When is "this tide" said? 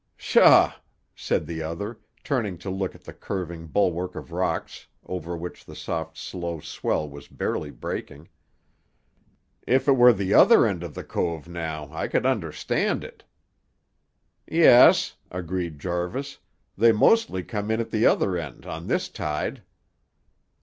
18.87-19.61